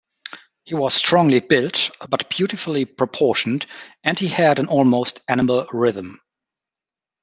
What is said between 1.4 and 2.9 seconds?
built but beautifully